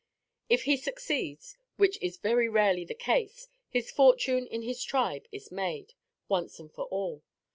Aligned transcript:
If 0.49 0.63
he 0.63 0.77
succeeds, 0.77 1.57
which 1.75 1.99
is 2.01 2.17
very 2.17 2.49
rarely 2.49 2.83
the 2.83 2.95
case, 2.95 3.47
his 3.69 3.91
fortune 3.91 4.47
in 4.47 4.63
his 4.63 4.83
tribe 4.83 5.27
is 5.31 5.51
made, 5.51 5.93
once 6.27 6.57
and 6.59 6.73
for 6.73 6.85
all. 6.85 7.21